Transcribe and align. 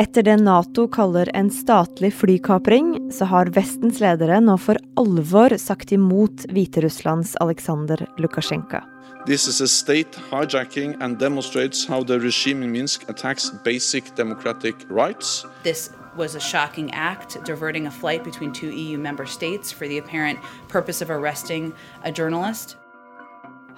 Etter 0.00 0.22
det 0.22 0.36
Nato 0.40 0.86
kaller 0.88 1.28
en 1.36 1.50
statlig 1.50 2.14
flykapring, 2.14 3.12
så 3.12 3.26
har 3.28 3.50
Vestens 3.52 3.98
ledere 4.00 4.38
nå 4.40 4.54
for 4.56 4.80
alvor 4.96 5.52
sagt 5.60 5.92
imot 5.92 6.46
Hviterusslands 6.48 7.34
Aleksandr 7.44 8.06
Lukasjenko. 8.16 8.80
This 9.26 9.44
is 9.46 9.60
a 9.60 9.68
state 9.68 10.16
hijacking 10.30 10.96
and 11.02 11.18
demonstrates 11.18 11.84
how 11.84 12.02
the 12.02 12.18
regime 12.18 12.62
in 12.62 12.72
Minsk 12.72 13.04
attacks 13.10 13.50
basic 13.62 14.14
democratic 14.16 14.74
rights. 14.88 15.44
This 15.64 15.90
was 16.16 16.34
a 16.34 16.40
shocking 16.40 16.90
act, 16.94 17.36
diverting 17.44 17.86
a 17.86 17.90
flight 17.90 18.24
between 18.24 18.54
two 18.54 18.70
EU 18.70 18.96
member 18.96 19.26
states 19.26 19.70
for 19.70 19.86
the 19.86 19.98
apparent 19.98 20.38
purpose 20.68 21.02
of 21.02 21.10
arresting 21.10 21.74
a 22.04 22.10
journalist. 22.10 22.78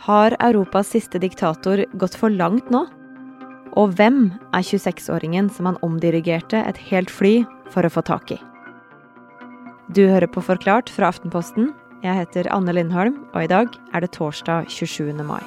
Har 0.06 0.36
Europas 0.38 0.94
siste 0.94 1.18
diktator 1.18 1.86
gått 1.98 2.14
for 2.14 2.30
langt 2.30 2.70
nå? 2.70 2.86
Og 3.72 3.94
hvem 3.96 4.26
er 4.52 4.64
26-åringen 4.66 5.48
som 5.52 5.70
han 5.70 5.78
omdirigerte 5.84 6.60
et 6.60 6.80
helt 6.90 7.12
fly 7.12 7.40
for 7.72 7.86
å 7.86 7.92
få 7.92 8.04
tak 8.04 8.34
i? 8.34 8.40
Du 9.92 10.04
hører 10.08 10.28
på 10.28 10.44
Forklart 10.44 10.92
fra 10.92 11.08
Aftenposten. 11.12 11.72
Jeg 12.04 12.18
heter 12.20 12.50
Anne 12.52 12.74
Lindholm, 12.76 13.22
og 13.32 13.44
i 13.44 13.50
dag 13.50 13.72
er 13.94 14.04
det 14.04 14.12
torsdag 14.16 14.68
27. 14.72 15.12
mai. 15.24 15.42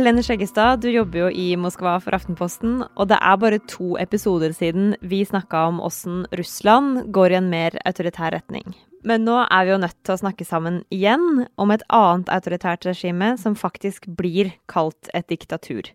Helene 0.00 0.22
Skjeggestad, 0.24 0.80
du 0.80 0.86
jobber 0.88 1.18
jo 1.18 1.26
i 1.28 1.50
Moskva 1.60 1.98
for 2.00 2.16
Aftenposten, 2.16 2.78
og 2.96 3.10
det 3.10 3.18
er 3.20 3.34
bare 3.36 3.58
to 3.68 3.98
episoder 4.00 4.54
siden 4.56 4.94
vi 5.04 5.18
snakka 5.28 5.66
om 5.68 5.82
åssen 5.84 6.22
Russland 6.40 7.10
går 7.12 7.34
i 7.34 7.36
en 7.36 7.50
mer 7.52 7.76
autoritær 7.84 8.32
retning. 8.32 8.64
Men 9.04 9.26
nå 9.28 9.34
er 9.42 9.66
vi 9.68 9.74
jo 9.74 9.82
nødt 9.82 9.98
til 10.00 10.14
å 10.14 10.22
snakke 10.22 10.46
sammen 10.48 10.78
igjen 10.88 11.44
om 11.60 11.74
et 11.74 11.84
annet 11.92 12.32
autoritært 12.32 12.88
regime 12.88 13.34
som 13.42 13.58
faktisk 13.60 14.08
blir 14.16 14.54
kalt 14.72 15.12
et 15.12 15.28
diktatur. 15.28 15.92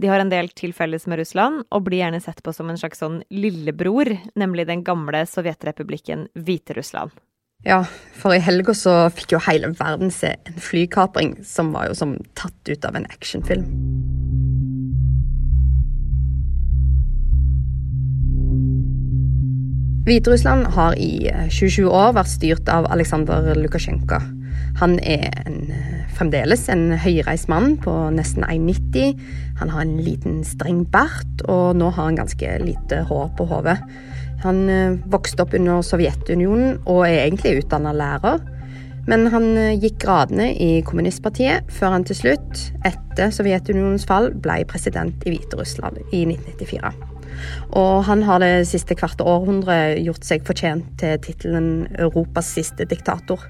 De 0.00 0.08
har 0.08 0.24
en 0.24 0.32
del 0.32 0.48
til 0.56 0.72
felles 0.72 1.04
med 1.04 1.20
Russland, 1.20 1.66
og 1.68 1.84
blir 1.90 2.06
gjerne 2.06 2.24
sett 2.24 2.40
på 2.40 2.56
som 2.56 2.72
en 2.72 2.80
slags 2.80 3.04
sånn 3.04 3.20
lillebror, 3.28 4.14
nemlig 4.32 4.64
den 4.72 4.80
gamle 4.88 5.26
sovjetrepublikken 5.28 6.30
Hviterussland. 6.40 7.12
Ja, 7.64 7.80
for 8.14 8.34
i 8.36 8.42
helga 8.42 8.74
så 8.76 8.92
fikk 9.14 9.32
jo 9.34 9.40
hele 9.46 9.72
verden 9.78 10.12
se 10.14 10.34
en 10.46 10.60
flykapring 10.62 11.36
som 11.46 11.72
var 11.74 11.88
jo 11.88 11.96
som 11.98 12.16
tatt 12.38 12.68
ut 12.68 12.84
av 12.84 12.98
en 12.98 13.08
actionfilm. 13.10 13.64
Hviterussland 20.06 20.68
har 20.76 20.94
i 21.02 21.26
27 21.50 21.88
år 21.90 22.12
vært 22.14 22.30
styrt 22.30 22.68
av 22.70 22.86
Aleksandr 22.94 23.56
Lukasjenko. 23.58 24.20
Han 24.78 25.00
er 25.02 25.32
en, 25.48 25.72
fremdeles 26.14 26.68
en 26.70 26.92
høyreist 27.02 27.48
mann 27.50 27.74
på 27.82 27.94
nesten 28.14 28.46
1,90. 28.46 29.16
Han 29.58 29.72
har 29.74 29.82
en 29.82 29.96
liten, 29.98 30.44
streng 30.46 30.84
bart, 30.92 31.42
og 31.50 31.74
nå 31.80 31.90
har 31.90 32.12
han 32.12 32.20
ganske 32.20 32.58
lite 32.62 33.00
hår 33.08 33.32
på 33.34 33.48
hodet. 33.50 33.80
Han 34.44 34.68
eh, 34.68 34.98
vokste 35.12 35.44
opp 35.44 35.54
under 35.56 35.82
Sovjetunionen 35.86 36.80
og 36.84 37.06
er 37.06 37.24
egentlig 37.24 37.62
utdanna 37.62 37.94
lærer. 37.96 38.42
Men 39.06 39.28
han 39.30 39.52
eh, 39.54 39.76
gikk 39.78 40.00
gradene 40.02 40.50
i 40.52 40.70
kommunistpartiet 40.86 41.68
før 41.72 41.94
han 41.96 42.06
til 42.06 42.18
slutt, 42.18 42.62
etter 42.86 43.30
Sovjetunionens 43.34 44.06
fall, 44.08 44.32
ble 44.34 44.62
president 44.68 45.22
i 45.26 45.36
Hviterussland 45.36 46.02
i 46.10 46.24
1994. 46.26 46.94
Og 47.76 48.04
han 48.08 48.24
har 48.26 48.40
det 48.42 48.66
siste 48.68 48.96
kvarte 48.98 49.26
århundret 49.26 50.00
gjort 50.04 50.26
seg 50.26 50.44
fortjent 50.46 50.88
til 51.00 51.18
tittelen 51.22 51.86
Europas 51.98 52.50
siste 52.56 52.86
diktator. 52.88 53.42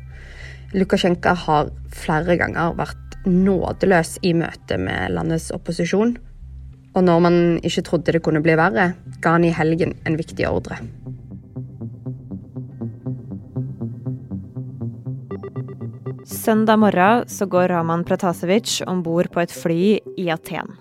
Lukasjenko 0.77 1.35
har 1.47 1.71
flere 1.95 2.37
ganger 2.41 2.75
vært 2.77 3.19
nådeløs 3.27 4.17
i 4.27 4.33
møte 4.37 4.79
med 4.79 5.15
landets 5.15 5.51
opposisjon. 5.55 6.17
Og 6.97 7.05
når 7.05 7.21
man 7.21 7.35
ikke 7.61 7.85
trodde 7.85 8.15
det 8.15 8.23
kunne 8.25 8.41
bli 8.45 8.57
verre, 8.57 8.95
ga 9.21 9.35
han 9.37 9.45
i 9.45 9.53
helgen 9.53 9.93
en 10.09 10.17
viktig 10.17 10.49
ordre. 10.49 10.81
Søndag 16.27 16.81
morgen 16.81 17.29
så 17.29 17.47
går 17.47 17.69
Raman 17.75 18.05
Pratasevic 18.07 18.81
om 18.87 19.03
bord 19.03 19.29
på 19.35 19.43
et 19.45 19.53
fly 19.53 19.99
i 20.17 20.29
Aten. 20.33 20.73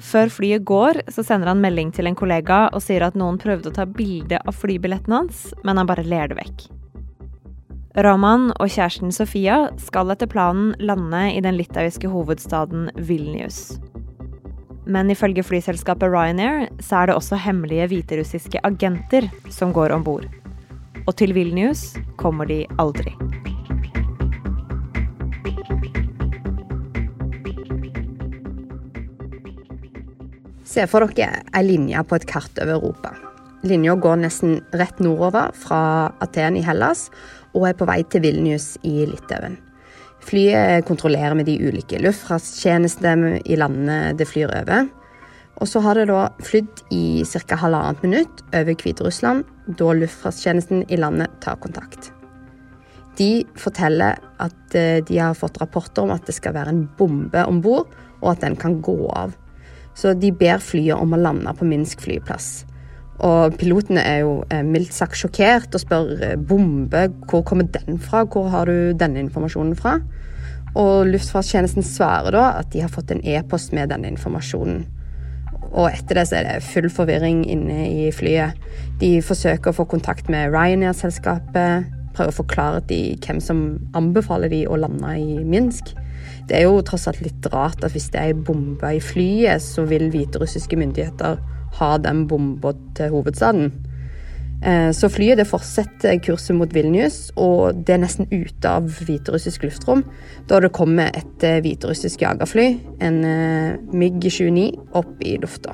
Før 0.00 0.30
flyet 0.32 0.64
går, 0.64 1.02
så 1.12 1.24
sender 1.26 1.50
han 1.50 1.60
melding 1.60 1.90
til 1.92 2.08
en 2.08 2.16
kollega 2.16 2.68
og 2.72 2.80
sier 2.84 3.04
at 3.04 3.18
noen 3.20 3.36
prøvde 3.40 3.68
å 3.68 3.76
ta 3.76 3.84
bilde 3.84 4.40
av 4.40 4.56
flybilletten 4.56 5.12
hans, 5.12 5.50
men 5.64 5.76
han 5.76 5.90
bare 5.90 6.06
ler 6.06 6.30
det 6.30 6.38
vekk. 6.40 6.68
Raman 8.00 8.52
og 8.54 8.70
kjæresten 8.70 9.12
Sofia 9.12 9.64
skal 9.82 10.14
etter 10.14 10.30
planen 10.30 10.72
lande 10.78 11.26
i 11.34 11.40
den 11.44 11.58
litauiske 11.58 12.08
hovedstaden 12.08 12.88
Vilnius. 12.96 13.80
Men 14.90 15.10
ifølge 15.12 15.44
flyselskapet 15.46 16.10
Ryanair 16.10 16.66
så 16.82 17.02
er 17.02 17.10
det 17.10 17.14
også 17.14 17.38
hemmelige 17.38 17.86
hviterussiske 17.92 18.62
agenter 18.66 19.28
som 19.52 19.70
går 19.72 19.94
om 19.94 20.02
bord. 20.02 20.26
Og 21.06 21.14
til 21.16 21.34
Vilnius 21.36 21.92
kommer 22.18 22.48
de 22.50 22.64
aldri. 22.82 23.14
Se 30.66 30.86
for 30.90 31.06
dere 31.14 31.40
ei 31.54 31.64
linje 31.66 32.02
på 32.06 32.18
et 32.18 32.26
kart 32.30 32.58
over 32.62 32.76
Europa. 32.78 33.14
Linja 33.66 33.94
går 33.94 34.22
nesten 34.22 34.60
rett 34.74 35.02
nordover 35.02 35.54
fra 35.54 35.80
Aten 36.22 36.58
i 36.58 36.66
Hellas 36.66 37.08
og 37.54 37.66
er 37.68 37.78
på 37.78 37.86
vei 37.90 38.02
til 38.10 38.24
Vilnius 38.26 38.72
i 38.86 39.02
Litauen. 39.06 39.58
Flyet 40.20 40.86
kontrollerer 40.88 41.34
med 41.34 41.48
de 41.48 41.56
ulike 41.58 41.98
luftfartstjenestene 42.02 43.38
i 43.44 43.56
landene 43.58 44.12
det 44.18 44.28
flyr 44.28 44.52
over. 44.52 44.88
Og 45.60 45.68
så 45.68 45.82
har 45.84 45.98
det 45.98 46.08
da 46.08 46.28
flydd 46.44 46.84
i 46.94 47.22
ca. 47.24 47.56
halvannet 47.60 48.04
minutt 48.04 48.42
over 48.56 48.72
Hviterussland, 48.74 49.44
da 49.66 49.92
luftfartstjenesten 49.96 50.86
i 50.88 50.96
landet 51.00 51.32
tar 51.44 51.60
kontakt. 51.60 52.12
De 53.18 53.44
forteller 53.58 54.16
at 54.40 54.76
eh, 54.78 55.02
de 55.04 55.18
har 55.18 55.36
fått 55.36 55.60
rapporter 55.60 56.06
om 56.06 56.14
at 56.14 56.24
det 56.28 56.36
skal 56.36 56.54
være 56.56 56.72
en 56.72 56.86
bombe 56.96 57.44
om 57.44 57.60
bord, 57.60 57.90
og 58.20 58.32
at 58.32 58.44
den 58.44 58.56
kan 58.56 58.78
gå 58.84 58.96
av. 59.12 59.34
Så 59.94 60.14
de 60.16 60.30
ber 60.32 60.62
flyet 60.62 60.96
om 60.96 61.12
å 61.12 61.20
lande 61.20 61.52
på 61.56 61.68
Minsk 61.68 62.06
flyplass. 62.06 62.62
Og 63.26 63.56
pilotene 63.60 64.00
er 64.00 64.22
jo 64.22 64.36
eh, 64.48 64.62
mildt 64.64 64.94
sagt 64.96 65.18
sjokkert 65.20 65.74
og 65.76 65.82
spør 65.82 66.12
eh, 66.24 66.38
bombe, 66.38 67.08
hvor 67.28 67.44
kommer 67.46 67.68
den 67.74 68.00
fra, 68.00 68.24
hvor 68.24 68.48
har 68.52 68.70
du 68.70 68.94
denne 68.96 69.20
informasjonen 69.26 69.76
fra? 69.76 69.98
Og 70.78 71.10
Luftfartstjenesten 71.10 71.84
svarer 71.84 72.32
da 72.32 72.46
at 72.60 72.70
de 72.72 72.80
har 72.84 72.92
fått 72.92 73.12
en 73.12 73.22
e-post 73.26 73.74
med 73.76 73.90
denne 73.92 74.08
informasjonen. 74.14 74.86
Og 75.70 75.90
etter 75.90 76.18
det 76.18 76.26
så 76.30 76.38
er 76.38 76.46
det 76.46 76.66
full 76.66 76.88
forvirring 76.90 77.44
inne 77.50 77.82
i 77.90 78.10
flyet. 78.14 78.56
De 79.02 79.18
forsøker 79.22 79.70
å 79.70 79.76
få 79.76 79.86
kontakt 79.90 80.30
med 80.32 80.54
Ryanair-selskapet, 80.54 81.90
prøver 82.14 82.32
å 82.32 82.38
forklare 82.40 82.80
de 82.88 83.00
hvem 83.22 83.38
som 83.42 83.60
anbefaler 83.98 84.50
de 84.50 84.64
å 84.66 84.78
lande 84.80 85.12
i 85.20 85.42
Minsk. 85.46 85.92
Det 86.48 86.58
er 86.58 86.66
jo 86.66 86.80
tross 86.86 87.06
alt 87.10 87.20
litt 87.22 87.46
rart 87.52 87.84
at 87.84 87.94
hvis 87.94 88.08
det 88.14 88.18
er 88.18 88.32
ei 88.32 88.38
bombe 88.48 88.96
i 88.96 89.02
flyet, 89.02 89.62
så 89.62 89.84
vil 89.90 90.08
hviterussiske 90.10 90.78
myndigheter 90.78 91.38
ha 91.80 91.96
den 91.98 92.26
bomba 92.28 92.74
til 92.96 93.14
hovedstaden. 93.14 93.72
Eh, 94.60 94.90
så 94.92 95.08
flyet 95.08 95.40
det 95.40 95.48
fortsetter 95.48 96.18
kurset 96.20 96.56
mot 96.56 96.74
Vilnius, 96.74 97.30
og 97.40 97.80
det 97.86 97.94
er 97.94 98.02
nesten 98.02 98.28
ute 98.28 98.68
av 98.68 98.90
hviterussisk 98.92 99.64
luftrom 99.64 100.02
da 100.50 100.58
det 100.60 100.72
kommer 100.76 101.08
et 101.16 101.46
eh, 101.46 101.62
hviterussisk 101.64 102.20
jagerfly, 102.20 102.66
en 103.00 103.22
eh, 103.24 103.78
MiG-29, 103.96 104.66
opp 105.00 105.24
i 105.24 105.38
lufta. 105.40 105.72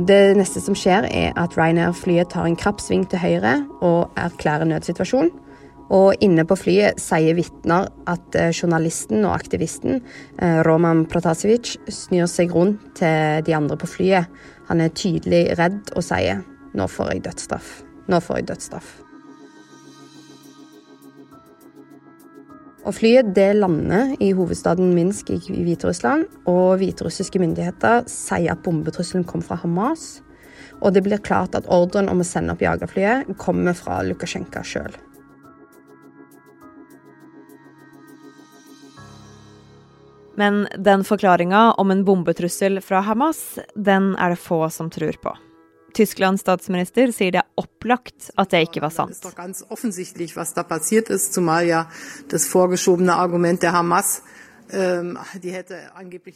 Det 0.00 0.20
neste 0.38 0.62
som 0.62 0.76
skjer, 0.78 1.08
er 1.10 1.34
at 1.36 1.58
Ryanair-flyet 1.58 2.30
tar 2.32 2.46
en 2.46 2.56
krapp 2.56 2.78
sving 2.80 3.02
til 3.10 3.20
høyre 3.20 3.58
og 3.82 4.14
erklærer 4.20 4.70
nødsituasjon. 4.70 5.32
Og 5.90 6.22
inne 6.22 6.44
på 6.46 6.54
flyet 6.58 7.02
sier 7.02 7.34
vitner 7.34 7.88
at 8.10 8.38
eh, 8.38 8.52
journalisten 8.54 9.24
og 9.24 9.34
aktivisten 9.34 9.98
eh, 9.98 10.60
Roman 10.66 11.02
Protasevic 11.10 11.74
snur 11.90 12.30
seg 12.30 12.54
rundt 12.54 12.92
til 13.00 13.42
de 13.46 13.56
andre 13.58 13.78
på 13.80 13.90
flyet. 13.90 14.30
Han 14.70 14.84
er 14.84 14.94
tydelig 14.94 15.48
redd 15.58 15.90
og 15.96 16.06
sier 16.06 16.44
'nå 16.74 16.86
får 16.86 17.14
jeg 17.14 17.24
dødsstraff'. 17.26 17.80
Nå 18.06 18.20
får 18.22 18.36
jeg 18.36 18.48
dødsstraff. 18.52 18.90
Og 22.86 22.94
Flyet 22.96 23.34
det 23.36 23.56
lander 23.56 24.14
i 24.24 24.30
hovedstaden 24.32 24.94
Minsk 24.94 25.30
i 25.34 25.38
Hviterussland, 25.38 26.24
og 26.48 26.78
hviterussiske 26.80 27.38
myndigheter 27.42 28.06
sier 28.08 28.54
at 28.54 28.62
bombetrusselen 28.64 29.26
kom 29.28 29.42
fra 29.42 29.58
Hamas. 29.60 30.22
Og 30.80 30.94
det 30.94 31.04
blir 31.04 31.20
klart 31.20 31.54
at 31.54 31.68
ordren 31.68 32.08
om 32.08 32.22
å 32.22 32.26
sende 32.26 32.54
opp 32.54 32.64
jagerflyet 32.64 33.36
kommer 33.36 33.76
fra 33.76 34.00
Lukasjenko 34.06 34.64
sjøl. 34.64 34.96
Men 40.38 40.66
den 40.78 41.04
forklaringa 41.04 41.72
om 41.80 41.90
en 41.90 42.04
bombetrussel 42.04 42.80
fra 42.84 43.02
Hamas, 43.06 43.58
den 43.74 44.14
er 44.16 44.34
det 44.34 44.42
få 44.42 44.62
som 44.70 44.90
tror 44.90 45.18
på. 45.22 45.34
Tysklands 45.94 46.44
statsminister 46.44 47.10
sier 47.14 47.34
det 47.34 47.42
er 47.42 47.60
opplagt 47.60 48.30
at 48.38 48.52
det 48.52 48.62
ikke 48.68 48.82
var 48.84 48.92
sant. 48.94 49.16
Det 49.18 49.32
er 49.32 49.38
ganz 49.38 49.64
offensichtlich, 49.68 50.36
was 50.36 50.54
da 50.54 50.62
passiert 50.62 51.10
ist, 51.10 51.34
zumal 51.34 51.66
ja 51.66 51.84
das 52.30 52.46
vorgeschobene 52.52 53.16
Argument 53.16 53.62
der 53.62 53.74
Hamas 53.74 54.20
ähm, 54.72 55.18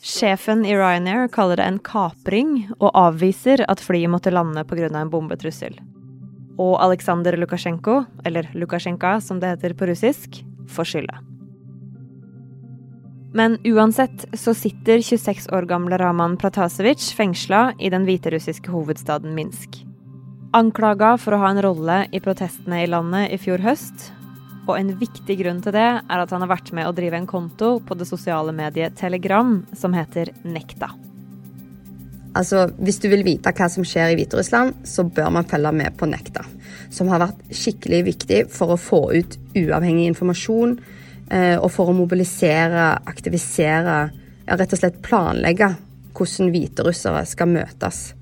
Sjefen 0.02 0.64
i 0.64 0.74
Ryanair 0.74 1.28
kaller 1.28 1.56
det 1.56 1.66
en 1.68 1.78
kapring, 1.78 2.64
og 2.80 2.90
avviser 2.98 3.64
at 3.68 3.82
flyet 3.82 4.10
måtte 4.10 4.32
lande 4.34 4.64
pga. 4.64 4.90
en 4.90 5.10
bombetrussel. 5.10 5.78
Og 6.58 6.82
Aleksandr 6.82 7.36
Lukasjenko, 7.36 8.04
eller 8.24 8.50
Lukasjenka 8.54 9.20
som 9.20 9.40
det 9.40 9.54
heter 9.54 9.74
på 9.74 9.86
russisk, 9.86 10.42
får 10.68 10.84
skylda. 10.84 11.33
Men 13.34 13.58
uansett 13.64 14.24
så 14.32 14.54
sitter 14.54 15.00
26 15.02 15.48
år 15.52 15.66
gamle 15.66 15.98
Raman 15.98 16.36
Pratasevic 16.38 17.08
fengsla 17.18 17.72
i 17.82 17.90
den 17.90 18.06
hviterussiske 18.06 18.70
hovedstaden 18.70 19.34
Minsk. 19.34 19.80
Anklaga 20.54 21.16
for 21.18 21.34
å 21.34 21.40
ha 21.42 21.50
en 21.50 21.62
rolle 21.66 21.96
i 22.14 22.20
protestene 22.22 22.84
i 22.84 22.86
landet 22.86 23.34
i 23.34 23.40
fjor 23.42 23.64
høst. 23.64 24.12
Og 24.68 24.78
en 24.78 24.94
viktig 25.02 25.38
grunn 25.42 25.58
til 25.66 25.74
det 25.74 25.88
er 25.98 26.22
at 26.22 26.30
han 26.30 26.46
har 26.46 26.52
vært 26.54 26.70
med 26.78 26.86
å 26.86 26.94
drive 26.94 27.18
en 27.18 27.26
konto 27.26 27.80
på 27.82 27.98
det 27.98 28.06
sosiale 28.06 28.54
mediet 28.54 28.94
Telegram 29.02 29.56
som 29.74 29.98
heter 29.98 30.30
Nekta. 30.46 30.94
Altså, 32.38 32.68
Hvis 32.78 33.02
du 33.02 33.10
vil 33.10 33.26
vite 33.26 33.50
hva 33.50 33.66
som 33.70 33.82
skjer 33.82 34.14
i 34.14 34.18
Hviterussland, 34.22 34.86
så 34.86 35.02
bør 35.10 35.34
man 35.34 35.50
følge 35.50 35.74
med 35.74 35.98
på 35.98 36.06
Nekta. 36.06 36.46
Som 36.94 37.10
har 37.10 37.26
vært 37.26 37.42
skikkelig 37.50 38.04
viktig 38.14 38.44
for 38.54 38.74
å 38.74 38.78
få 38.78 39.08
ut 39.10 39.40
uavhengig 39.58 40.06
informasjon 40.14 40.78
og 41.32 41.70
for 41.72 41.88
å 41.88 41.94
mobilisere, 41.96 42.90
aktivisere, 43.08 43.94
ja, 44.44 44.56
rett 44.58 44.74
og 44.76 44.80
slett 44.80 45.00
planlegge 45.04 45.70
hvordan 46.14 46.52
hviterussere 46.54 47.24
skal 47.26 47.50
møtes. 47.50 48.12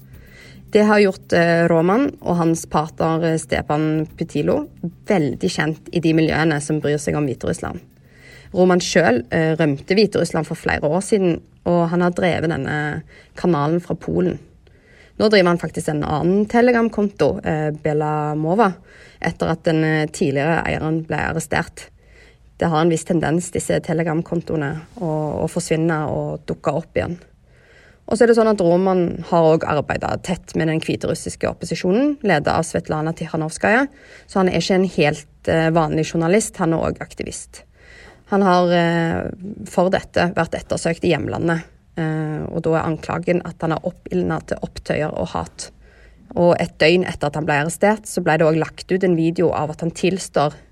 Det 0.72 0.86
har 0.88 1.02
gjort 1.02 1.34
eh, 1.36 1.66
Roman 1.68 2.06
og 2.22 2.38
hans 2.38 2.64
partner 2.72 3.26
eh, 3.28 3.40
Stepan 3.40 4.06
Putilo 4.16 4.62
veldig 5.08 5.50
kjent 5.52 5.90
i 5.92 6.00
de 6.00 6.14
miljøene 6.16 6.56
som 6.64 6.78
bryr 6.80 7.00
seg 7.02 7.18
om 7.18 7.28
Hviterussland. 7.28 7.82
Roman 8.52 8.80
sjøl 8.84 9.22
rømte 9.56 9.96
Hviterussland 9.96 10.44
for 10.44 10.60
flere 10.60 10.84
år 10.84 11.00
siden, 11.00 11.38
og 11.64 11.86
han 11.88 12.02
har 12.04 12.12
drevet 12.12 12.52
denne 12.52 12.74
kanalen 13.38 13.80
fra 13.80 13.96
Polen. 13.96 14.36
Nå 15.16 15.28
driver 15.32 15.48
han 15.48 15.60
faktisk 15.60 15.88
en 15.88 16.02
annen 16.04 16.44
telegramkonto, 16.52 17.30
Bela 17.80 18.10
Mova, 18.36 18.68
etter 19.24 19.54
at 19.54 19.64
den 19.64 19.80
tidligere 20.12 20.58
eieren 20.68 21.00
ble 21.08 21.22
arrestert 21.30 21.86
det 22.62 22.68
har 22.70 22.84
en 22.84 22.92
viss 22.92 23.02
tendens, 23.02 23.50
disse 23.50 23.80
Telegram-kontoene, 23.82 24.70
å, 25.02 25.10
å, 25.42 25.46
forsvinne 25.50 25.96
og 26.12 26.44
dukke 26.46 26.74
opp 26.78 26.98
igjen. 26.98 27.16
Og 28.06 28.14
så 28.14 28.22
er 28.22 28.30
det 28.30 28.36
sånn 28.38 28.50
at 28.52 28.62
Roman 28.62 29.02
har 29.30 29.48
òg 29.48 29.66
arbeida 29.66 30.12
tett 30.22 30.54
med 30.58 30.70
den 30.70 30.78
hviterussiske 30.82 31.48
opposisjonen, 31.50 32.16
ledet 32.22 32.52
av 32.52 32.62
Svetlana 32.66 33.14
Tikhanovskaja, 33.18 33.88
så 34.30 34.40
han 34.40 34.52
er 34.52 34.62
ikke 34.62 34.78
en 34.78 34.88
helt 34.94 35.50
uh, 35.50 35.68
vanlig 35.74 36.06
journalist, 36.12 36.62
han 36.62 36.76
er 36.76 36.86
òg 36.86 37.02
aktivist. 37.02 37.64
Han 38.30 38.46
har 38.46 38.70
uh, 38.70 39.20
for 39.70 39.90
dette 39.90 40.30
vært 40.38 40.54
ettersøkt 40.60 41.06
i 41.06 41.14
hjemlandet, 41.16 41.66
uh, 41.98 42.46
og 42.46 42.62
da 42.66 42.78
er 42.78 42.90
anklagen 42.92 43.42
at 43.48 43.58
han 43.64 43.74
har 43.74 43.86
oppildna 43.90 44.38
til 44.46 44.62
opptøyer 44.62 45.14
og 45.14 45.32
hat. 45.34 45.72
Og 46.38 46.54
et 46.62 46.78
døgn 46.78 47.10
etter 47.10 47.26
at 47.26 47.38
han 47.40 47.48
ble 47.48 47.62
arrestert, 47.64 48.06
så 48.06 48.22
ble 48.22 48.38
det 48.38 48.46
òg 48.46 48.62
lagt 48.62 48.92
ut 48.92 49.02
en 49.02 49.18
video 49.18 49.50
av 49.50 49.74
at 49.74 49.82
han 49.82 49.94
tilstår 49.94 50.54
Eh, 50.54 50.71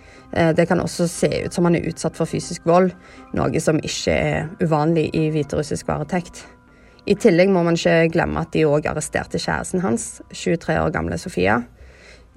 Eh, 0.33 0.53
det 0.55 0.67
kan 0.69 0.81
også 0.81 1.07
se 1.09 1.29
ut 1.45 1.53
som 1.53 1.67
han 1.67 1.75
er 1.75 1.87
utsatt 1.89 2.17
for 2.17 2.29
fysisk 2.29 2.65
vold, 2.69 2.93
noe 3.37 3.63
som 3.63 3.79
ikke 3.83 4.15
er 4.15 4.49
uvanlig 4.63 5.09
i 5.17 5.27
hviterussisk 5.33 5.89
varetekt. 5.91 6.45
I 7.09 7.17
tillegg 7.17 7.49
må 7.49 7.63
man 7.65 7.77
ikke 7.79 8.11
glemme 8.13 8.43
at 8.43 8.51
de 8.53 8.67
òg 8.69 8.85
arresterte 8.89 9.41
kjæresten 9.41 9.81
hans, 9.81 10.21
23 10.29 10.77
år 10.83 10.91
gamle 10.93 11.17
Sofia. 11.19 11.61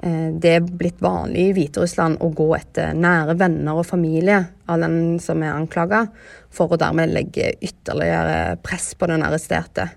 Eh, 0.03 0.31
det 0.41 0.55
er 0.57 0.65
blitt 0.65 1.03
vanlig 1.05 1.51
i 1.51 1.57
Hviterussland 1.59 2.23
å 2.25 2.31
gå 2.35 2.49
etter 2.57 2.97
nære 2.99 3.37
venner 3.39 3.79
og 3.79 3.87
familie 3.87 4.41
av 4.67 4.81
den 4.83 5.21
som 5.23 5.43
er 5.45 5.55
anklaga, 5.55 6.07
for 6.51 6.73
å 6.73 6.81
dermed 6.81 7.13
legge 7.15 7.53
ytterligere 7.61 8.57
press 8.65 8.95
på 8.99 9.11
den 9.11 9.23
arresterte. 9.27 9.91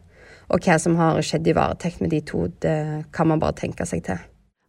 Og 0.53 0.63
hva 0.63 0.77
som 0.79 0.95
har 0.99 1.17
skjedd 1.25 1.47
i 1.49 1.55
varetekt 1.57 2.03
med 2.03 2.13
de 2.13 2.21
to, 2.23 2.45
det 2.63 3.07
kan 3.15 3.27
man 3.27 3.41
bare 3.41 3.57
tenke 3.57 3.87
seg 3.87 4.05
til. 4.05 4.21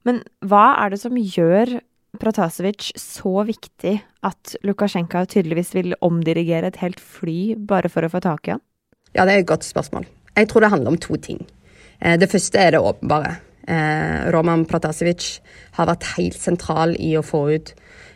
Men 0.06 0.22
hva 0.46 0.72
er 0.80 0.94
det 0.94 1.02
som 1.02 1.18
gjør 1.18 1.76
Pratasevic 2.16 2.92
så 2.96 3.42
viktig 3.44 3.98
at 4.24 4.54
Lukasjenko 4.64 5.26
tydeligvis 5.28 5.74
vil 5.76 5.92
omdirigere 6.04 6.70
et 6.70 6.80
helt 6.80 7.02
fly 7.02 7.52
bare 7.68 7.90
for 7.92 8.06
å 8.06 8.10
få 8.12 8.22
tak 8.24 8.48
i 8.48 8.54
han? 8.56 8.64
Ja, 9.12 9.26
det 9.26 9.34
er 9.34 9.42
et 9.42 9.50
godt 9.50 9.66
spørsmål. 9.66 10.08
Jeg 10.36 10.48
tror 10.48 10.64
det 10.64 10.72
handler 10.72 10.94
om 10.94 11.00
to 11.02 11.18
ting. 11.20 11.42
Eh, 12.00 12.16
det 12.18 12.30
første 12.30 12.58
er 12.58 12.72
det 12.72 12.80
åpenbare. 12.80 13.36
Eh, 13.68 14.30
Roman 14.32 14.64
Pratasevic 14.64 15.40
har 15.76 15.88
vært 15.90 16.06
helt 16.16 16.38
sentral 16.38 16.94
i 16.96 17.12
å 17.18 17.24
få 17.26 17.42
ut 17.52 17.74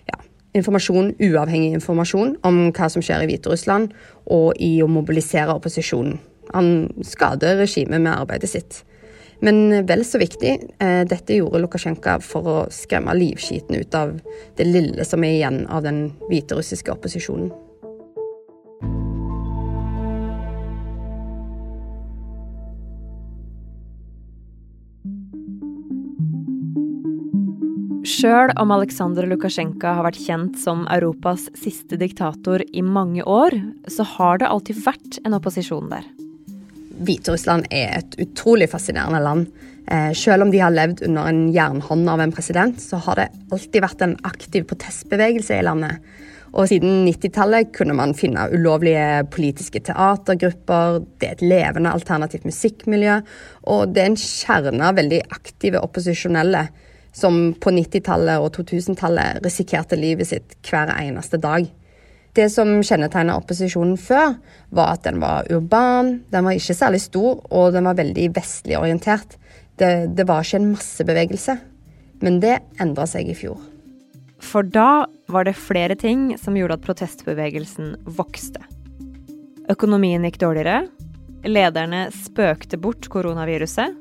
ja, 0.08 0.18
informasjon, 0.56 1.12
uavhengig 1.20 1.76
informasjon 1.76 2.36
om 2.48 2.62
hva 2.72 2.88
som 2.92 3.04
skjer 3.04 3.24
i 3.24 3.28
Hviterussland, 3.28 3.92
og 4.32 4.56
i 4.56 4.78
å 4.82 4.88
mobilisere 4.88 5.52
opposisjonen. 5.52 6.16
Han 6.52 6.88
skader 7.06 7.60
regimet 7.60 8.00
med 8.00 8.14
arbeidet 8.14 8.50
sitt. 8.50 8.82
Men 9.42 9.86
vel 9.86 10.04
så 10.06 10.20
viktig, 10.22 10.52
eh, 10.78 11.02
dette 11.10 11.34
gjorde 11.34 11.58
Lukasjenko 11.64 12.20
for 12.22 12.46
å 12.46 12.58
skremme 12.70 13.10
livskiten 13.18 13.74
ut 13.74 13.94
av 13.98 14.14
det 14.56 14.68
lille 14.68 15.02
som 15.04 15.24
er 15.26 15.34
igjen 15.34 15.64
av 15.66 15.82
den 15.82 16.12
hviterussiske 16.28 16.94
opposisjonen. 16.94 17.50
Sjøl 28.06 28.52
om 28.62 28.70
Aleksandr 28.70 29.26
Lukasjenko 29.26 29.96
har 29.96 30.06
vært 30.06 30.22
kjent 30.22 30.54
som 30.62 30.86
Europas 30.94 31.48
siste 31.58 31.98
diktator 31.98 32.62
i 32.70 32.82
mange 32.86 33.26
år, 33.26 33.58
så 33.90 34.06
har 34.06 34.38
det 34.38 34.46
alltid 34.46 34.84
vært 34.86 35.18
en 35.26 35.34
opposisjon 35.34 35.90
der. 35.90 36.06
Hviterussland 37.06 37.68
er 37.70 37.98
et 38.00 38.18
utrolig 38.22 38.70
fascinerende 38.72 39.20
land. 39.22 39.46
Eh, 39.90 40.12
selv 40.16 40.46
om 40.46 40.52
de 40.52 40.60
har 40.62 40.74
levd 40.74 41.02
under 41.08 41.30
en 41.30 41.46
jernhånd 41.54 42.10
av 42.10 42.20
en 42.22 42.34
president, 42.34 42.80
så 42.80 43.00
har 43.02 43.18
det 43.18 43.30
alltid 43.52 43.82
vært 43.82 44.04
en 44.04 44.18
aktiv 44.28 44.66
protestbevegelse 44.70 45.58
i 45.58 45.64
landet. 45.66 46.04
Og 46.52 46.68
siden 46.68 47.06
90-tallet 47.06 47.72
kunne 47.72 47.96
man 47.96 48.12
finne 48.16 48.44
ulovlige 48.52 49.24
politiske 49.32 49.80
teatergrupper, 49.86 51.00
det 51.20 51.28
er 51.28 51.36
et 51.38 51.44
levende 51.44 51.92
alternativt 51.96 52.44
musikkmiljø, 52.44 53.20
og 53.72 53.94
det 53.94 54.02
er 54.02 54.10
en 54.10 54.20
kjerne 54.20 54.90
av 54.90 54.98
veldig 55.00 55.22
aktive 55.32 55.80
opposisjonelle 55.80 56.66
som 57.16 57.54
på 57.60 57.72
90-tallet 57.72 58.40
og 58.40 58.52
2000-tallet 58.56 59.40
risikerte 59.44 59.96
livet 60.00 60.28
sitt 60.28 60.56
hver 60.68 60.92
eneste 60.98 61.40
dag. 61.40 61.64
Det 62.32 62.48
som 62.48 62.78
kjennetegna 62.80 63.34
opposisjonen 63.36 63.98
før, 64.00 64.38
var 64.72 64.94
at 64.94 65.04
den 65.04 65.20
var 65.20 65.48
urban, 65.52 66.22
den 66.32 66.46
var 66.46 66.56
ikke 66.56 66.76
særlig 66.78 67.02
stor, 67.04 67.42
og 67.52 67.74
den 67.74 67.84
var 67.84 67.98
veldig 67.98 68.30
vestlig 68.36 68.78
orientert. 68.78 69.36
Det, 69.76 70.14
det 70.16 70.24
var 70.28 70.44
ikke 70.44 70.62
en 70.62 70.70
massebevegelse. 70.72 71.58
Men 72.24 72.40
det 72.40 72.60
endra 72.80 73.04
seg 73.10 73.28
i 73.28 73.36
fjor. 73.36 73.60
For 74.42 74.64
da 74.66 75.04
var 75.30 75.46
det 75.46 75.58
flere 75.58 75.96
ting 75.98 76.32
som 76.40 76.56
gjorde 76.56 76.78
at 76.78 76.86
protestbevegelsen 76.86 77.94
vokste. 78.16 78.62
Økonomien 79.70 80.24
gikk 80.26 80.40
dårligere. 80.42 80.86
Lederne 81.44 82.06
spøkte 82.14 82.78
bort 82.80 83.06
koronaviruset. 83.12 83.98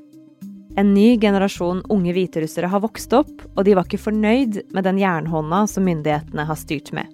En 0.80 0.94
ny 0.96 1.18
generasjon 1.20 1.82
unge 1.92 2.14
hviterussere 2.16 2.70
har 2.72 2.84
vokst 2.84 3.12
opp, 3.14 3.34
og 3.58 3.66
de 3.68 3.76
var 3.76 3.90
ikke 3.90 4.06
fornøyd 4.06 4.62
med 4.72 4.88
den 4.88 5.02
jernhånda 5.02 5.66
som 5.68 5.84
myndighetene 5.84 6.48
har 6.48 6.60
styrt 6.60 6.94
med. 6.96 7.10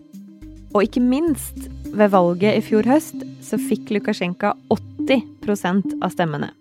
Og 0.75 0.83
ikke 0.83 1.01
minst, 1.03 1.67
ved 1.87 2.11
valget 2.13 2.59
i 2.59 2.63
fjor 2.65 2.87
høst 2.89 3.23
så 3.43 3.59
fikk 3.61 3.93
Lukasjenko 3.95 4.53
80% 4.73 5.97
av 6.03 6.11
stemmene. 6.13 6.51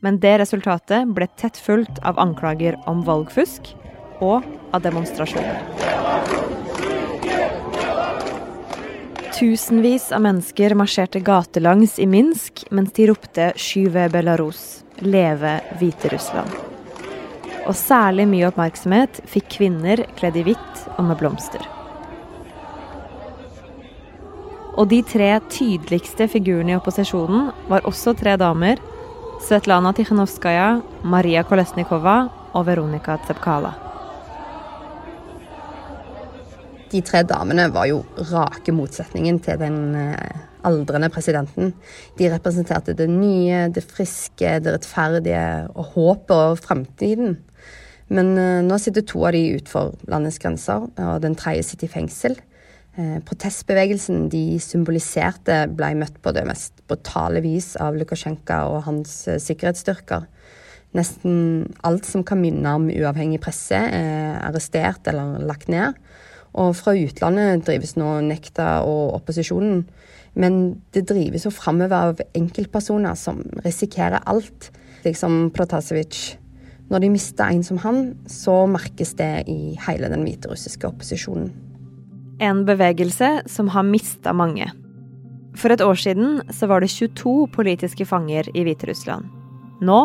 Men 0.00 0.20
det 0.22 0.36
resultatet 0.40 1.10
ble 1.14 1.26
tett 1.38 1.58
fulgt 1.58 1.98
av 2.06 2.18
anklager 2.22 2.78
om 2.90 3.02
valgfusk 3.06 3.72
og 4.24 4.46
av 4.72 4.82
demonstrasjoner. 4.84 5.62
Tusenvis 9.38 10.08
av 10.10 10.24
mennesker 10.24 10.74
marsjerte 10.74 11.20
gatelangs 11.22 11.98
i 12.02 12.08
Minsk 12.10 12.64
mens 12.74 12.90
de 12.96 13.06
ropte 13.06 13.52
'Skyve 13.54 14.08
Belarus', 14.10 14.82
leve 14.98 15.60
Hviterussland. 15.78 16.50
Og 17.68 17.74
særlig 17.76 18.26
mye 18.26 18.48
oppmerksomhet 18.50 19.22
fikk 19.30 19.50
kvinner 19.60 20.02
kledd 20.18 20.40
i 20.40 20.46
hvitt 20.48 20.86
og 20.96 21.04
med 21.04 21.20
blomster. 21.20 21.77
Og 24.78 24.86
de 24.86 25.00
tre 25.02 25.32
tydeligste 25.50 26.28
figurene 26.30 26.76
i 26.76 26.78
opposisjonen 26.78 27.50
var 27.66 27.86
også 27.88 28.14
tre 28.14 28.36
damer. 28.38 28.78
Svetlana 29.42 29.90
Tikhanovskaja, 29.94 30.68
Maria 31.02 31.42
Kolesnikova 31.46 32.20
og 32.54 32.66
Veronika 32.68 33.16
Tsepkala. 33.24 33.72
De 36.88 37.02
tre 37.04 37.24
damene 37.26 37.66
var 37.74 37.88
jo 37.90 37.98
rake 38.30 38.72
motsetningen 38.72 39.42
til 39.44 39.58
den 39.60 39.80
eh, 39.98 40.38
aldrende 40.64 41.10
presidenten. 41.12 41.74
De 42.16 42.30
representerte 42.32 42.94
det 42.96 43.10
nye, 43.10 43.66
det 43.74 43.82
friske, 43.84 44.54
det 44.62 44.76
rettferdige 44.78 45.42
og 45.74 45.90
håpet 45.96 46.36
og 46.54 46.62
framtiden. 46.62 47.34
Men 48.14 48.32
eh, 48.38 48.62
nå 48.64 48.78
sitter 48.80 49.04
to 49.04 49.26
av 49.26 49.34
de 49.36 49.42
utenfor 49.58 49.98
landets 50.08 50.38
grenser, 50.40 50.86
og 50.86 51.18
den 51.26 51.36
tredje 51.36 51.66
sitter 51.72 51.90
i 51.90 51.96
fengsel. 51.98 52.38
Eh, 52.98 53.18
protestbevegelsen 53.22 54.24
de 54.32 54.58
symboliserte, 54.58 55.60
ble 55.70 55.92
møtt 56.00 56.16
på 56.24 56.32
det 56.34 56.42
mest 56.48 56.80
brutale 56.90 57.38
vis 57.44 57.76
av 57.78 57.94
Lukasjenko 57.94 58.56
og 58.72 58.80
hans 58.88 59.20
sikkerhetsstyrker. 59.44 60.26
Nesten 60.98 61.68
alt 61.86 62.08
som 62.08 62.24
kan 62.26 62.40
minne 62.42 62.72
om 62.74 62.88
uavhengig 62.90 63.38
presse, 63.44 63.78
er 63.78 64.40
arrestert 64.42 65.06
eller 65.06 65.38
lagt 65.46 65.70
ned. 65.70 65.94
Og 66.58 66.72
fra 66.74 66.96
utlandet 66.96 67.62
drives 67.68 67.94
nå 68.00 68.16
Nekta 68.26 68.80
og 68.88 69.14
opposisjonen. 69.20 69.84
Men 70.34 70.58
det 70.96 71.06
drives 71.06 71.46
jo 71.46 71.54
framover 71.54 72.10
av 72.10 72.24
enkeltpersoner 72.34 73.14
som 73.20 73.44
risikerer 73.62 74.26
alt, 74.26 74.72
liksom 75.06 75.52
Protasevic. 75.54 76.34
Når 76.90 77.04
de 77.04 77.14
mister 77.14 77.52
en 77.52 77.62
som 77.62 77.78
han, 77.84 78.02
så 78.26 78.64
merkes 78.66 79.14
det 79.20 79.44
i 79.46 79.76
hele 79.86 80.10
den 80.10 80.26
hviterussiske 80.26 80.88
opposisjonen. 80.88 81.67
En 82.38 82.62
bevegelse 82.64 83.42
som 83.50 83.68
har 83.74 83.82
mista 83.82 84.32
mange. 84.32 84.68
For 85.58 85.74
et 85.74 85.82
år 85.82 85.98
siden 85.98 86.38
så 86.54 86.68
var 86.70 86.80
det 86.80 86.92
22 86.92 87.48
politiske 87.50 88.06
fanger 88.06 88.46
i 88.54 88.62
Hviterussland. 88.62 89.26
Nå 89.82 89.98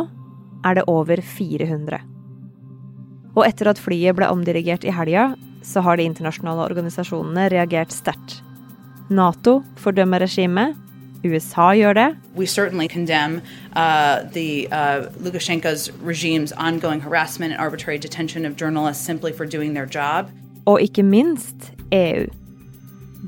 er 0.66 0.80
det 0.80 0.88
over 0.90 1.22
400. 1.22 2.00
Og 3.34 3.46
etter 3.46 3.70
at 3.70 3.82
flyet 3.82 4.18
ble 4.18 4.30
omdirigert 4.30 4.86
i 4.86 4.94
helga, 4.94 5.34
så 5.64 5.82
har 5.86 5.98
de 5.98 6.08
internasjonale 6.10 6.66
organisasjonene 6.66 7.50
reagert 7.54 7.94
sterkt. 7.94 8.42
Nato 9.14 9.62
fordømmer 9.78 10.26
regimet. 10.26 10.80
USA 11.24 11.72
gjør 11.72 11.94
det. 11.96 12.10
We 12.36 12.46
certainly 12.46 12.88
condemn 12.88 13.42
uh, 13.76 14.26
uh, 14.26 15.08
Lukashenko's 15.24 15.90
regime's 16.04 16.52
ongoing 16.58 17.00
harassment 17.00 17.54
and 17.54 17.62
arbitrary 17.62 17.98
detention 17.98 18.46
of 18.46 18.58
journalists 18.58 19.06
simply 19.06 19.32
for 19.32 19.46
doing 19.46 19.74
their 19.74 19.86
job. 19.86 20.30
Og 20.70 20.80
ikke 20.84 21.04
minst 21.04 21.72
EU. 21.92 22.30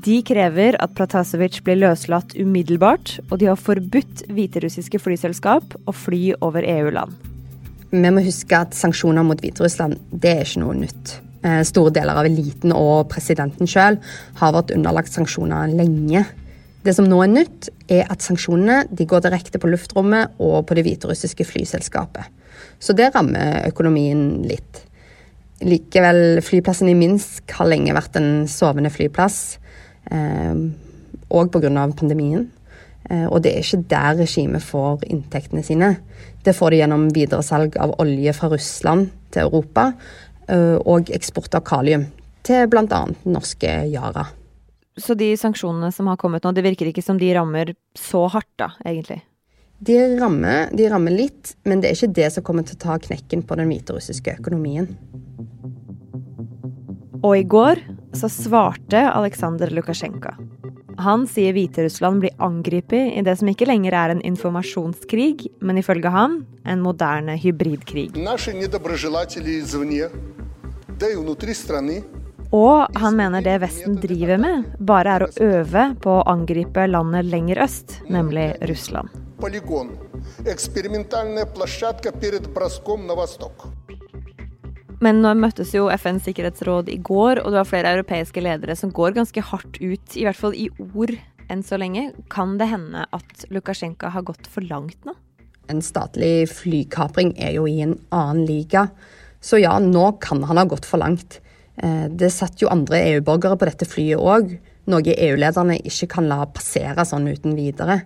De 0.06 0.18
krever 0.28 0.76
at 0.82 0.92
Pratasevic 0.96 1.62
blir 1.64 1.78
løslatt 1.80 2.34
umiddelbart, 2.36 3.16
og 3.30 3.40
de 3.40 3.48
har 3.48 3.60
forbudt 3.60 4.26
hviterussiske 4.28 5.00
flyselskap 5.00 5.76
å 5.88 5.94
fly 5.96 6.34
over 6.44 6.66
EU-land. 6.68 7.14
Vi 7.90 8.10
må 8.12 8.24
huske 8.26 8.58
at 8.58 8.76
sanksjoner 8.76 9.24
mot 9.24 9.40
Hviterussland 9.40 9.96
det 10.12 10.32
er 10.34 10.42
ikke 10.44 10.62
noe 10.64 10.76
nytt. 10.82 11.14
Eh, 11.46 11.62
store 11.64 11.94
deler 11.94 12.18
av 12.18 12.28
eliten 12.28 12.74
og 12.74 13.06
presidenten 13.12 13.68
sjøl 13.70 13.96
har 14.40 14.56
vært 14.56 14.74
underlagt 14.74 15.14
sanksjoner 15.14 15.72
lenge. 15.72 16.24
Det 16.84 16.94
som 16.94 17.06
nå 17.08 17.22
er 17.24 17.32
nytt, 17.32 17.70
er 17.90 18.04
at 18.12 18.22
sanksjonene 18.22 18.84
går 18.94 19.24
direkte 19.24 19.60
på 19.62 19.70
luftrommet 19.70 20.36
og 20.42 20.66
på 20.68 20.76
det 20.76 20.84
hviterussiske 20.86 21.46
flyselskapet. 21.48 22.28
Så 22.78 22.94
det 22.96 23.12
rammer 23.14 23.64
økonomien 23.66 24.44
litt. 24.46 24.82
Likevel, 25.64 26.42
flyplassen 26.44 26.90
i 26.92 26.96
Minsk 26.98 27.54
har 27.56 27.70
lenge 27.70 27.94
vært 27.96 28.18
en 28.20 28.44
sovende 28.50 28.92
flyplass, 28.92 29.56
òg 30.10 31.46
eh, 31.46 31.50
pga. 31.54 31.86
pandemien. 31.96 32.50
Eh, 33.08 33.24
og 33.24 33.40
det 33.42 33.54
er 33.54 33.64
ikke 33.64 33.86
der 33.88 34.18
regimet 34.20 34.64
får 34.66 35.06
inntektene 35.08 35.64
sine. 35.64 35.94
Det 36.44 36.54
får 36.54 36.70
de 36.74 36.82
gjennom 36.82 37.08
videresalg 37.14 37.78
av 37.80 37.96
olje 38.02 38.34
fra 38.36 38.50
Russland 38.52 39.08
til 39.32 39.48
Europa, 39.48 39.92
Eh, 40.46 40.78
og 40.86 41.10
eksport 41.14 41.54
av 41.58 41.64
kalium 41.66 42.06
til 42.46 42.68
bl.a. 42.70 43.00
norske 43.26 43.70
Yara. 43.90 44.28
Så 44.96 45.16
de 45.18 45.32
sanksjonene 45.36 45.90
som 45.92 46.06
har 46.08 46.18
kommet 46.20 46.46
nå, 46.46 46.52
det 46.54 46.64
virker 46.64 46.88
ikke 46.88 47.04
som 47.04 47.18
de 47.20 47.32
rammer 47.34 47.74
så 47.98 48.24
hardt, 48.32 48.52
da, 48.60 48.70
egentlig? 48.86 49.18
De 49.78 49.96
rammer, 50.16 50.70
de 50.72 50.88
rammer 50.88 51.12
litt, 51.12 51.52
men 51.68 51.82
det 51.82 51.90
er 51.90 51.98
ikke 51.98 52.14
det 52.16 52.30
som 52.32 52.44
kommer 52.46 52.64
til 52.64 52.78
å 52.78 52.84
ta 52.86 52.96
knekken 53.02 53.42
på 53.44 53.58
den 53.60 53.68
hviterussiske 53.68 54.38
økonomien. 54.40 54.88
Og 57.20 57.32
i 57.36 57.44
går 57.44 57.82
så 58.16 58.30
svarte 58.32 59.02
Aleksandr 59.10 59.72
Lukasjenko. 59.76 60.32
Han 61.04 61.26
sier 61.28 61.52
Hviterussland 61.52 62.22
blir 62.22 62.32
angrepet 62.40 63.18
i 63.18 63.24
det 63.24 63.34
som 63.36 63.50
ikke 63.52 63.68
lenger 63.68 63.92
er 63.92 64.14
en 64.14 64.22
informasjonskrig, 64.24 65.50
men 65.60 65.80
ifølge 65.82 66.12
han 66.12 66.38
en 66.64 66.84
moderne 66.84 67.36
hybridkrig. 67.36 68.16
Og 72.56 72.96
han 72.96 73.16
mener 73.18 73.44
det 73.44 73.58
Vesten 73.60 73.98
driver 74.00 74.38
med, 74.40 74.68
bare 74.80 75.16
er 75.16 75.24
å 75.26 75.32
øve 75.44 75.82
på 76.00 76.12
å 76.14 76.26
angripe 76.30 76.86
landet 76.88 77.28
lenger 77.28 77.60
øst, 77.66 77.98
nemlig 78.08 78.46
Russland. 78.70 79.12
Men 85.04 85.20
nå 85.20 85.34
møttes 85.36 85.74
jo 85.76 85.90
FNs 85.92 86.24
sikkerhetsråd 86.24 86.88
i 86.88 86.96
går, 87.04 87.42
og 87.42 87.52
det 87.52 87.60
var 87.60 87.68
flere 87.68 87.92
europeiske 87.98 88.40
ledere 88.40 88.76
som 88.80 88.94
går 88.96 89.18
ganske 89.18 89.44
hardt 89.50 89.76
ut, 89.82 90.16
i 90.16 90.24
hvert 90.24 90.40
fall 90.40 90.56
i 90.56 90.70
ord 90.94 91.12
enn 91.52 91.60
så 91.66 91.76
lenge. 91.76 92.08
Kan 92.32 92.56
det 92.56 92.70
hende 92.72 93.04
at 93.12 93.48
Lukasjenko 93.52 94.14
har 94.14 94.24
gått 94.24 94.48
for 94.48 94.64
langt 94.64 94.96
nå? 95.04 95.12
En 95.68 95.82
statlig 95.84 96.46
flykapring 96.48 97.34
er 97.36 97.58
jo 97.58 97.66
i 97.68 97.82
en 97.84 97.98
annen 98.14 98.46
liga. 98.48 98.86
Så 99.44 99.60
ja, 99.60 99.76
nå 99.82 100.14
kan 100.24 100.46
han 100.48 100.62
ha 100.62 100.64
gått 100.64 100.88
for 100.88 101.02
langt. 101.02 101.42
Eh, 101.82 102.06
det 102.08 102.32
satt 102.34 102.62
jo 102.62 102.70
andre 102.72 103.02
EU-borgere 103.12 103.58
på 103.58 103.68
dette 103.68 103.88
flyet 103.88 104.22
òg, 104.22 104.56
noe 104.86 105.16
EU-lederne 105.16 105.80
ikke 105.82 106.08
kan 106.14 106.30
la 106.30 106.44
passere 106.46 107.04
sånn 107.08 107.28
uten 107.28 107.56
videre. 107.58 108.02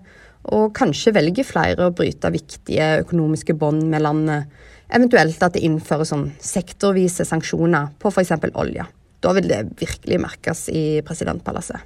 Og 0.51 0.73
kanskje 0.75 1.13
velger 1.13 1.45
flere 1.45 1.91
å 1.91 1.95
bryte 1.95 2.33
viktige 2.33 3.03
økonomiske 3.03 3.55
bånd 3.61 3.85
med 3.93 4.07
landet 4.07 4.61
Eventuelt 4.91 5.39
at 5.47 5.55
det 5.55 5.63
innføres 5.63 6.11
sånn 6.11 6.31
sektorvise 6.43 7.23
sanksjoner 7.27 7.93
på 8.03 8.11
f.eks. 8.11 8.33
olje. 8.59 8.87
Da 9.23 9.33
vil 9.37 9.47
det 9.51 9.61
virkelig 9.79 10.19
merkes 10.23 10.65
i 10.73 10.99
presidentpalasset. 11.07 11.85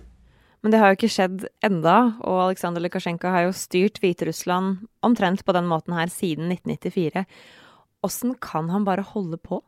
Men 0.64 0.72
det 0.72 0.80
har 0.80 0.92
jo 0.92 0.96
ikke 0.96 1.12
skjedd 1.12 1.42
enda, 1.66 1.96
og 2.24 2.38
Aleksandr 2.46 2.80
Lukasjenko 2.80 3.28
har 3.28 3.44
jo 3.44 3.56
styrt 3.56 4.00
Hviterussland 4.00 4.86
omtrent 5.04 5.44
på 5.44 5.52
den 5.52 5.68
måten 5.68 5.92
her 5.92 6.08
siden 6.08 6.48
1994. 6.54 7.26
Åssen 8.08 8.32
kan 8.40 8.72
han 8.72 8.86
bare 8.88 9.04
holde 9.04 9.36
på? 9.36 9.60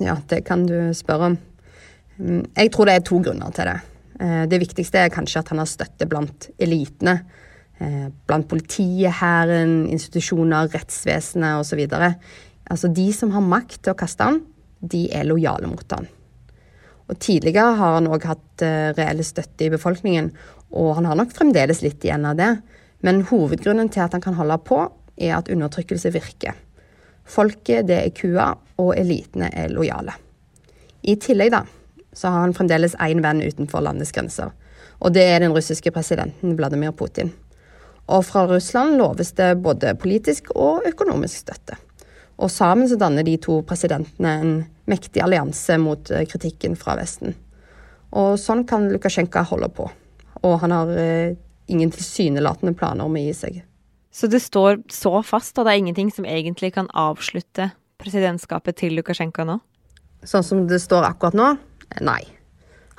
Ja, 0.00 0.16
det 0.30 0.44
kan 0.48 0.64
du 0.68 0.92
spørre 0.96 1.32
om. 1.32 1.38
Mm, 2.18 2.42
jeg 2.56 2.72
tror 2.72 2.88
det 2.88 2.96
er 2.96 3.06
to 3.06 3.20
grunner 3.24 3.52
til 3.56 3.68
det. 3.68 3.78
Eh, 4.20 4.42
det 4.50 4.60
viktigste 4.62 5.04
er 5.04 5.12
kanskje 5.12 5.44
at 5.44 5.52
han 5.52 5.62
har 5.62 5.68
støtte 5.68 6.08
blant 6.08 6.50
elitene 6.60 7.20
Eh, 7.80 8.08
blant 8.28 8.44
politiet, 8.48 9.08
hæren, 9.22 9.86
institusjoner, 9.88 10.68
rettsvesenet 10.74 11.62
osv. 11.62 11.80
Altså 12.70 12.90
de 12.92 13.06
som 13.16 13.30
har 13.32 13.40
makt 13.40 13.78
til 13.80 13.94
å 13.94 13.98
kaste 13.98 14.26
han, 14.26 14.42
de 14.84 15.06
er 15.16 15.24
lojale 15.24 15.70
mot 15.70 15.94
han. 15.96 16.08
Og 17.08 17.16
Tidligere 17.18 17.78
har 17.78 17.96
han 17.96 18.06
òg 18.06 18.26
hatt 18.28 18.62
uh, 18.62 18.92
reell 18.94 19.24
støtte 19.26 19.66
i 19.66 19.72
befolkningen, 19.72 20.28
og 20.76 20.92
han 21.00 21.08
har 21.08 21.16
nok 21.18 21.32
fremdeles 21.34 21.80
litt 21.82 22.04
igjen 22.04 22.28
av 22.28 22.36
det. 22.38 22.50
Men 23.02 23.24
hovedgrunnen 23.26 23.88
til 23.90 24.04
at 24.04 24.14
han 24.14 24.22
kan 24.22 24.36
holde 24.38 24.60
på, 24.62 24.84
er 25.18 25.34
at 25.40 25.50
undertrykkelse 25.50 26.12
virker. 26.14 26.54
Folket 27.26 27.88
det 27.88 27.98
er 28.04 28.14
kua, 28.14 28.52
og 28.80 28.94
elitene 28.98 29.50
er 29.52 29.72
lojale. 29.72 30.16
I 31.02 31.16
tillegg 31.20 31.52
da, 31.54 31.64
så 32.12 32.32
har 32.32 32.44
han 32.44 32.56
fremdeles 32.56 32.96
én 33.00 33.22
venn 33.24 33.42
utenfor 33.44 33.84
landets 33.84 34.12
grenser. 34.12 34.50
Og 35.00 35.14
det 35.14 35.24
er 35.24 35.40
den 35.40 35.54
russiske 35.54 35.92
presidenten 35.94 36.56
Vladimir 36.58 36.92
Putin. 36.96 37.32
Og 38.10 38.24
fra 38.26 38.46
Russland 38.50 38.98
loves 38.98 39.32
det 39.38 39.54
både 39.62 39.94
politisk 40.00 40.50
og 40.56 40.86
økonomisk 40.88 41.44
støtte. 41.44 41.78
Og 42.40 42.50
sammen 42.50 42.88
så 42.88 42.96
danner 42.98 43.24
de 43.24 43.36
to 43.40 43.60
presidentene 43.68 44.34
en 44.40 44.52
mektig 44.90 45.22
allianse 45.22 45.76
mot 45.78 46.10
eh, 46.10 46.26
kritikken 46.28 46.76
fra 46.78 46.96
Vesten. 46.98 47.36
Og 48.16 48.34
sånn 48.40 48.64
kan 48.66 48.88
Lukasjenko 48.90 49.44
holde 49.52 49.68
på. 49.76 49.86
Og 50.42 50.56
han 50.62 50.74
har 50.74 50.92
eh, 50.98 51.36
ingen 51.70 51.92
tilsynelatende 51.94 52.74
planer 52.74 53.06
om 53.06 53.14
å 53.14 53.22
gi 53.22 53.34
seg. 53.36 53.60
Så 54.10 54.26
det 54.26 54.40
står 54.42 54.80
så 54.90 55.20
fast, 55.22 55.54
og 55.58 55.66
det 55.66 55.74
er 55.74 55.82
ingenting 55.84 56.10
som 56.10 56.26
egentlig 56.26 56.72
kan 56.74 56.88
avslutte 56.98 57.70
presidentskapet 58.00 58.78
til 58.80 58.96
Lukasjenko 58.98 59.46
nå? 59.48 59.58
Sånn 60.26 60.44
som 60.44 60.66
det 60.68 60.80
står 60.82 61.06
akkurat 61.08 61.36
nå? 61.38 61.50
Nei. 62.04 62.22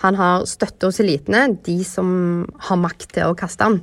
Han 0.02 0.18
har 0.18 0.48
støtte 0.50 0.90
hos 0.90 1.00
elitene, 1.04 1.58
de 1.66 1.82
som 1.86 2.08
har 2.70 2.80
makt 2.82 3.12
til 3.18 3.30
å 3.30 3.38
kaste 3.38 3.68
ham. 3.68 3.82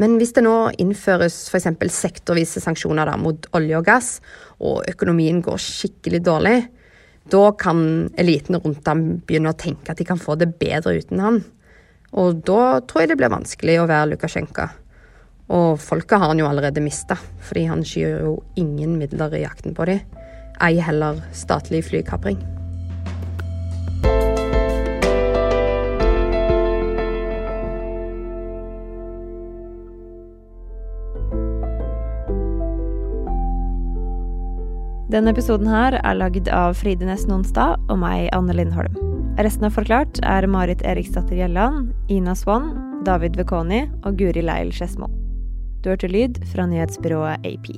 Men 0.00 0.16
hvis 0.18 0.32
det 0.34 0.42
nå 0.46 0.72
innføres 0.80 1.36
f.eks. 1.52 1.68
sektorvise 1.94 2.62
sanksjoner 2.64 3.06
da, 3.06 3.18
mot 3.20 3.46
olje 3.54 3.78
og 3.78 3.86
gass, 3.86 4.12
og 4.58 4.82
økonomien 4.90 5.42
går 5.44 5.60
skikkelig 5.60 6.22
dårlig, 6.26 6.56
da 7.30 7.42
kan 7.54 8.08
eliten 8.18 8.58
rundt 8.58 8.88
ham 8.88 9.04
begynne 9.22 9.52
å 9.52 9.58
tenke 9.58 9.92
at 9.92 10.00
de 10.00 10.06
kan 10.08 10.18
få 10.18 10.34
det 10.40 10.54
bedre 10.58 10.96
uten 10.98 11.22
han. 11.22 11.42
Og 12.18 12.42
da 12.48 12.80
tror 12.82 13.04
jeg 13.04 13.12
det 13.12 13.18
blir 13.20 13.32
vanskelig 13.32 13.78
å 13.80 13.86
være 13.88 14.14
Lukasjenko. 14.14 14.66
Og 15.52 15.76
folket 15.80 16.18
har 16.18 16.32
han 16.32 16.40
jo 16.40 16.48
allerede 16.48 16.82
mista, 16.82 17.18
fordi 17.44 17.68
han 17.68 17.84
skyr 17.86 18.24
jo 18.24 18.34
ingen 18.58 18.96
midler 18.98 19.36
i 19.36 19.44
jakten 19.44 19.76
på 19.76 19.86
dem. 19.88 20.02
Ei 20.60 20.76
heller 20.80 21.22
statlig 21.32 21.84
flykapring. 21.88 22.40
Denne 35.12 35.28
episoden 35.34 35.68
her 35.68 35.98
er 36.00 36.16
lagd 36.16 36.46
av 36.48 36.72
Fride 36.80 37.04
Næss 37.04 37.26
Nonstad 37.28 37.76
og 37.92 37.98
meg, 38.00 38.30
Anne 38.32 38.56
Lindholm. 38.56 38.96
Resten 39.36 39.68
av 39.68 39.76
Forklart 39.76 40.22
er 40.24 40.48
Marit 40.48 40.80
Eriksdatter 40.88 41.36
Gjelland, 41.36 41.92
Ina 42.08 42.32
Swann, 42.38 42.72
David 43.04 43.36
Vekoni 43.36 43.84
og 44.06 44.16
Guri 44.16 44.44
Leil 44.44 44.72
Skedsmo. 44.72 45.12
Du 45.84 45.92
hørte 45.92 46.08
lyd 46.08 46.40
fra 46.48 46.64
nyhetsbyrået 46.70 47.44
AP. 47.44 47.74